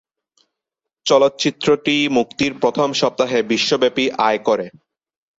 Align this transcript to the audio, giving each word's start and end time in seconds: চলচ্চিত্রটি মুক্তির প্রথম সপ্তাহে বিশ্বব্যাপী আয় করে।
চলচ্চিত্রটি 1.05 1.95
মুক্তির 2.17 2.51
প্রথম 2.61 2.89
সপ্তাহে 2.93 3.39
বিশ্বব্যাপী 3.51 4.05
আয় 4.27 4.39
করে। 4.47 4.65